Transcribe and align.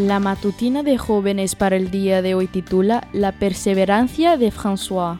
La 0.00 0.18
matutina 0.18 0.82
de 0.82 0.96
jóvenes 0.96 1.54
para 1.54 1.76
el 1.76 1.90
día 1.90 2.22
de 2.22 2.34
hoy 2.34 2.46
titula 2.46 3.06
La 3.12 3.32
perseverancia 3.32 4.38
de 4.38 4.50
François. 4.50 5.18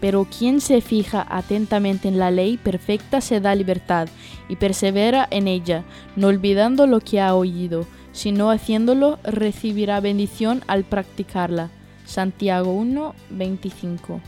Pero 0.00 0.26
quien 0.26 0.60
se 0.60 0.80
fija 0.80 1.26
atentamente 1.28 2.06
en 2.06 2.16
la 2.16 2.30
ley 2.30 2.56
perfecta 2.56 3.20
se 3.20 3.40
da 3.40 3.52
libertad 3.56 4.06
y 4.48 4.54
persevera 4.54 5.26
en 5.32 5.48
ella, 5.48 5.82
no 6.14 6.28
olvidando 6.28 6.86
lo 6.86 7.00
que 7.00 7.20
ha 7.20 7.34
oído, 7.34 7.84
sino 8.12 8.52
haciéndolo 8.52 9.18
recibirá 9.24 9.98
bendición 9.98 10.62
al 10.68 10.84
practicarla. 10.84 11.70
Santiago 12.04 12.72
1, 12.72 13.16
25. 13.30 14.20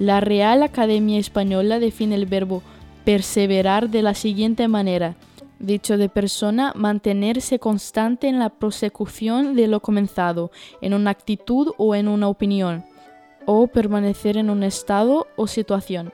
La 0.00 0.18
Real 0.18 0.64
Academia 0.64 1.20
Española 1.20 1.78
define 1.78 2.16
el 2.16 2.26
verbo 2.26 2.64
perseverar 3.04 3.90
de 3.90 4.02
la 4.02 4.14
siguiente 4.14 4.66
manera. 4.66 5.14
Dicho 5.58 5.96
de 5.98 6.08
persona, 6.08 6.72
mantenerse 6.76 7.58
constante 7.58 8.28
en 8.28 8.38
la 8.38 8.48
prosecución 8.48 9.56
de 9.56 9.66
lo 9.66 9.80
comenzado, 9.80 10.52
en 10.80 10.94
una 10.94 11.10
actitud 11.10 11.72
o 11.78 11.96
en 11.96 12.06
una 12.06 12.28
opinión, 12.28 12.84
o 13.44 13.66
permanecer 13.66 14.36
en 14.36 14.50
un 14.50 14.62
estado 14.62 15.26
o 15.36 15.48
situación. 15.48 16.12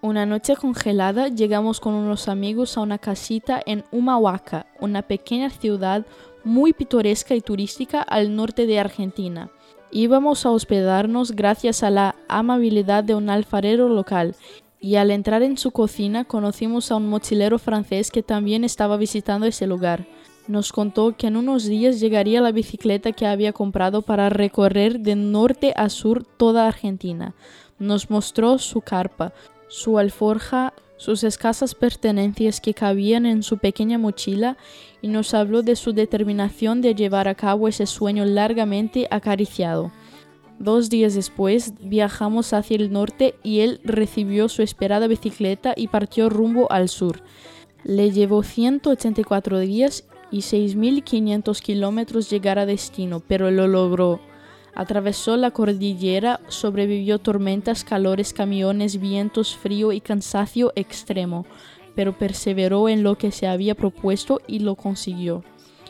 Una 0.00 0.24
noche 0.24 0.56
congelada 0.56 1.28
llegamos 1.28 1.78
con 1.78 1.92
unos 1.92 2.28
amigos 2.28 2.78
a 2.78 2.80
una 2.80 2.96
casita 2.96 3.60
en 3.66 3.84
Humahuaca, 3.90 4.66
una 4.80 5.02
pequeña 5.02 5.50
ciudad 5.50 6.06
muy 6.42 6.72
pintoresca 6.72 7.34
y 7.34 7.42
turística 7.42 8.00
al 8.00 8.34
norte 8.34 8.66
de 8.66 8.78
Argentina. 8.78 9.50
Íbamos 9.90 10.46
a 10.46 10.50
hospedarnos 10.50 11.32
gracias 11.32 11.82
a 11.82 11.90
la 11.90 12.14
amabilidad 12.28 13.04
de 13.04 13.14
un 13.14 13.28
alfarero 13.28 13.88
local 13.88 14.36
y 14.80 14.96
al 14.96 15.10
entrar 15.10 15.42
en 15.42 15.56
su 15.56 15.70
cocina 15.70 16.24
conocimos 16.24 16.90
a 16.90 16.96
un 16.96 17.08
mochilero 17.08 17.58
francés 17.58 18.10
que 18.10 18.22
también 18.22 18.64
estaba 18.64 18.96
visitando 18.96 19.46
ese 19.46 19.66
lugar. 19.66 20.06
Nos 20.48 20.72
contó 20.72 21.16
que 21.16 21.26
en 21.26 21.36
unos 21.36 21.64
días 21.64 21.98
llegaría 21.98 22.40
la 22.40 22.52
bicicleta 22.52 23.12
que 23.12 23.26
había 23.26 23.52
comprado 23.52 24.02
para 24.02 24.28
recorrer 24.28 25.00
de 25.00 25.16
norte 25.16 25.72
a 25.76 25.88
sur 25.88 26.24
toda 26.24 26.68
Argentina. 26.68 27.34
Nos 27.78 28.10
mostró 28.10 28.58
su 28.58 28.80
carpa, 28.80 29.32
su 29.68 29.98
alforja, 29.98 30.72
sus 30.96 31.24
escasas 31.24 31.74
pertenencias 31.74 32.60
que 32.60 32.74
cabían 32.74 33.26
en 33.26 33.42
su 33.42 33.58
pequeña 33.58 33.98
mochila 33.98 34.56
y 35.02 35.08
nos 35.08 35.34
habló 35.34 35.62
de 35.62 35.76
su 35.76 35.92
determinación 35.92 36.80
de 36.80 36.94
llevar 36.94 37.28
a 37.28 37.34
cabo 37.34 37.68
ese 37.68 37.86
sueño 37.86 38.24
largamente 38.24 39.08
acariciado. 39.10 39.92
Dos 40.58 40.88
días 40.88 41.14
después 41.14 41.74
viajamos 41.80 42.54
hacia 42.54 42.76
el 42.76 42.90
norte 42.90 43.34
y 43.42 43.60
él 43.60 43.80
recibió 43.84 44.48
su 44.48 44.62
esperada 44.62 45.06
bicicleta 45.06 45.74
y 45.76 45.88
partió 45.88 46.30
rumbo 46.30 46.70
al 46.72 46.88
sur. 46.88 47.22
Le 47.84 48.10
llevó 48.10 48.42
184 48.42 49.58
días 49.60 50.04
y 50.30 50.38
6.500 50.38 51.60
kilómetros 51.60 52.30
llegar 52.30 52.58
a 52.58 52.66
destino, 52.66 53.20
pero 53.20 53.50
lo 53.50 53.68
logró. 53.68 54.20
Atravesó 54.74 55.36
la 55.36 55.50
cordillera, 55.50 56.40
sobrevivió 56.48 57.18
tormentas, 57.18 57.84
calores, 57.84 58.32
camiones, 58.32 58.98
vientos, 58.98 59.56
frío 59.56 59.92
y 59.92 60.00
cansancio 60.00 60.72
extremo, 60.74 61.46
pero 61.94 62.16
perseveró 62.16 62.88
en 62.88 63.02
lo 63.02 63.16
que 63.16 63.30
se 63.30 63.46
había 63.46 63.74
propuesto 63.74 64.40
y 64.46 64.60
lo 64.60 64.74
consiguió. 64.74 65.44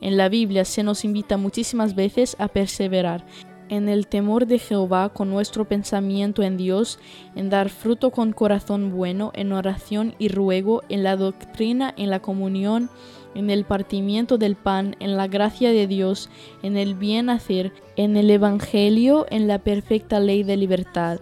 En 0.00 0.16
la 0.16 0.28
Biblia 0.28 0.64
se 0.64 0.82
nos 0.82 1.04
invita 1.04 1.36
muchísimas 1.36 1.94
veces 1.94 2.36
a 2.38 2.48
perseverar 2.48 3.26
en 3.70 3.88
el 3.88 4.08
temor 4.08 4.46
de 4.46 4.58
Jehová 4.58 5.08
con 5.08 5.30
nuestro 5.30 5.64
pensamiento 5.64 6.42
en 6.42 6.56
Dios, 6.56 6.98
en 7.36 7.48
dar 7.48 7.70
fruto 7.70 8.10
con 8.10 8.32
corazón 8.32 8.90
bueno, 8.90 9.30
en 9.34 9.52
oración 9.52 10.14
y 10.18 10.28
ruego, 10.28 10.82
en 10.88 11.04
la 11.04 11.16
doctrina, 11.16 11.94
en 11.96 12.10
la 12.10 12.20
comunión, 12.20 12.90
en 13.36 13.48
el 13.48 13.64
partimiento 13.64 14.38
del 14.38 14.56
pan, 14.56 14.96
en 14.98 15.16
la 15.16 15.28
gracia 15.28 15.70
de 15.70 15.86
Dios, 15.86 16.28
en 16.64 16.76
el 16.76 16.96
bien 16.96 17.30
hacer, 17.30 17.72
en 17.94 18.16
el 18.16 18.28
Evangelio, 18.28 19.26
en 19.30 19.46
la 19.46 19.60
perfecta 19.60 20.18
ley 20.18 20.42
de 20.42 20.56
libertad. 20.56 21.20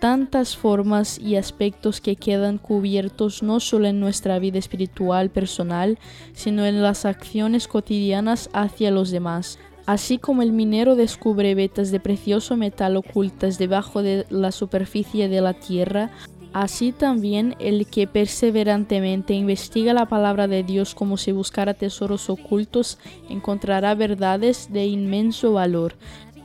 Tantas 0.00 0.56
formas 0.56 1.18
y 1.20 1.36
aspectos 1.36 2.00
que 2.00 2.16
quedan 2.16 2.58
cubiertos 2.58 3.44
no 3.44 3.60
solo 3.60 3.86
en 3.86 4.00
nuestra 4.00 4.40
vida 4.40 4.58
espiritual 4.58 5.30
personal, 5.30 5.98
sino 6.32 6.66
en 6.66 6.82
las 6.82 7.04
acciones 7.04 7.68
cotidianas 7.68 8.50
hacia 8.52 8.90
los 8.90 9.12
demás. 9.12 9.58
Así 9.86 10.18
como 10.18 10.42
el 10.42 10.52
minero 10.52 10.96
descubre 10.96 11.54
vetas 11.54 11.90
de 11.90 12.00
precioso 12.00 12.56
metal 12.56 12.96
ocultas 12.96 13.58
debajo 13.58 14.02
de 14.02 14.26
la 14.30 14.50
superficie 14.50 15.28
de 15.28 15.40
la 15.40 15.54
tierra, 15.54 16.10
Así 16.54 16.92
también 16.92 17.56
el 17.58 17.88
que 17.88 18.06
perseverantemente 18.06 19.34
investiga 19.34 19.92
la 19.92 20.06
palabra 20.06 20.46
de 20.46 20.62
Dios 20.62 20.94
como 20.94 21.16
si 21.16 21.32
buscara 21.32 21.74
tesoros 21.74 22.30
ocultos 22.30 22.96
encontrará 23.28 23.96
verdades 23.96 24.72
de 24.72 24.86
inmenso 24.86 25.52
valor, 25.52 25.96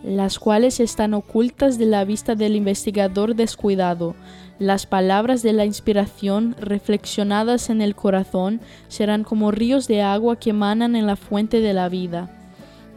las 0.04 0.40
cuales 0.40 0.80
están 0.80 1.14
ocultas 1.14 1.78
de 1.78 1.86
la 1.86 2.06
vista 2.06 2.34
del 2.34 2.56
investigador 2.56 3.36
descuidado. 3.36 4.16
Las 4.58 4.88
palabras 4.88 5.44
de 5.44 5.54
la 5.54 5.66
inspiración, 5.66 6.56
reflexionadas 6.60 7.70
en 7.70 7.80
el 7.80 7.94
corazón, 7.94 8.62
serán 8.88 9.24
como 9.24 9.52
ríos 9.52 9.88
de 9.88 10.02
agua 10.02 10.40
que 10.40 10.50
emanan 10.50 10.96
en 10.96 11.06
la 11.06 11.18
fuente 11.18 11.62
de 11.62 11.74
la 11.74 11.88
vida. 11.88 12.39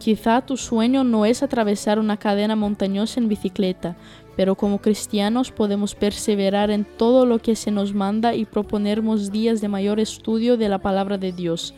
Quizá 0.02 0.40
tu 0.40 0.56
sueño 0.56 1.04
no 1.04 1.24
es 1.26 1.44
atravesar 1.44 2.00
una 2.00 2.16
cadena 2.16 2.56
montañosa 2.56 3.20
en 3.20 3.28
bicicleta, 3.28 3.94
pero 4.34 4.56
como 4.56 4.78
cristianos 4.78 5.52
podemos 5.52 5.94
perseverar 5.94 6.72
en 6.72 6.84
todo 6.84 7.24
lo 7.24 7.38
que 7.38 7.54
se 7.54 7.70
nos 7.70 7.94
manda 7.94 8.34
y 8.34 8.44
proponernos 8.44 9.30
días 9.30 9.60
de 9.60 9.68
mayor 9.68 10.00
estudio 10.00 10.56
de 10.56 10.68
la 10.68 10.78
palabra 10.78 11.18
de 11.18 11.30
Dios. 11.30 11.72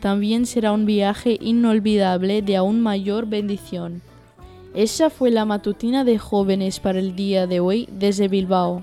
También 0.00 0.44
será 0.44 0.72
un 0.72 0.86
viaje 0.86 1.38
inolvidable 1.40 2.42
de 2.42 2.56
aún 2.56 2.80
mayor 2.80 3.26
bendición. 3.26 4.02
Esa 4.74 5.08
fue 5.08 5.30
la 5.30 5.44
matutina 5.44 6.02
de 6.02 6.18
jóvenes 6.18 6.80
para 6.80 6.98
el 6.98 7.14
día 7.14 7.46
de 7.46 7.60
hoy 7.60 7.88
desde 7.92 8.26
Bilbao. 8.26 8.82